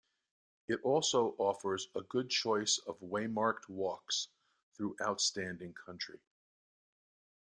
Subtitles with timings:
[0.67, 4.29] It also offers a good choice of waymarked walks
[4.73, 6.19] through outstanding country.